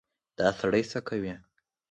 _دا 0.37 0.47
سړی 0.59 0.83
څه 0.91 0.99
کوې؟ 1.07 1.35